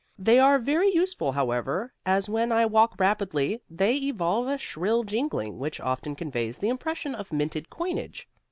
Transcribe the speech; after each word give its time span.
They 0.17 0.39
are 0.39 0.57
very 0.57 0.91
useful, 0.91 1.31
however, 1.33 1.93
as 2.07 2.27
when 2.27 2.51
I 2.51 2.65
walk 2.65 2.95
rapidly 2.97 3.61
they 3.69 3.97
evolve 3.97 4.47
a 4.47 4.57
shrill 4.57 5.03
jingling 5.03 5.59
which 5.59 5.79
often 5.79 6.15
conveys 6.15 6.57
the 6.57 6.69
impression 6.69 7.13
of 7.13 7.31
minted 7.31 7.69
coinage. 7.69 8.27